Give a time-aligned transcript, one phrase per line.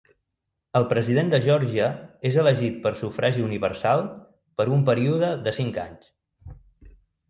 [0.79, 1.91] El president de Geòrgia
[2.31, 4.05] és elegit per sufragi universal
[4.59, 6.15] per un període de cinc anys.